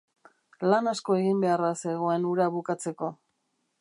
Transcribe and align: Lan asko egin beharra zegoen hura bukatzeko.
Lan 0.71 0.87
asko 0.91 1.17
egin 1.19 1.43
beharra 1.45 1.71
zegoen 1.89 2.25
hura 2.31 2.49
bukatzeko. 2.57 3.11